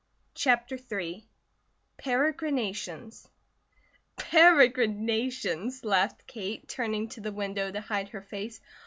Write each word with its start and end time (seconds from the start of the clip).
CHAPTER 0.33 0.79
III 0.91 1.27
PEREGRINATIONS 1.97 3.27
"PEREGRINATIONS," 4.17 5.85
laughed 5.85 6.25
Kate, 6.25 6.67
turning 6.67 7.07
to 7.09 7.21
the 7.21 7.31
window 7.31 7.69
to 7.71 7.81
hide 7.81 8.09
her 8.09 8.23
face. 8.23 8.59